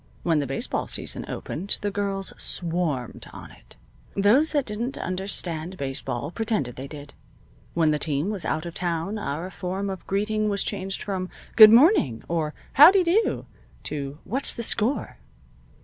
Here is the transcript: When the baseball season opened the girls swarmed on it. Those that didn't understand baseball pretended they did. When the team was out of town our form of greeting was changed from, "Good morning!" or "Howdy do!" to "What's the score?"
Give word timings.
When 0.23 0.39
the 0.39 0.47
baseball 0.47 0.87
season 0.87 1.25
opened 1.29 1.77
the 1.81 1.91
girls 1.91 2.33
swarmed 2.35 3.27
on 3.33 3.51
it. 3.51 3.75
Those 4.15 4.51
that 4.51 4.65
didn't 4.65 4.97
understand 4.97 5.77
baseball 5.77 6.31
pretended 6.31 6.75
they 6.75 6.87
did. 6.87 7.13
When 7.75 7.91
the 7.91 7.99
team 7.99 8.31
was 8.31 8.43
out 8.43 8.65
of 8.65 8.73
town 8.73 9.19
our 9.19 9.51
form 9.51 9.91
of 9.91 10.07
greeting 10.07 10.49
was 10.49 10.63
changed 10.63 11.03
from, 11.03 11.29
"Good 11.55 11.69
morning!" 11.69 12.23
or 12.27 12.55
"Howdy 12.73 13.03
do!" 13.03 13.45
to 13.83 14.17
"What's 14.23 14.55
the 14.55 14.63
score?" 14.63 15.19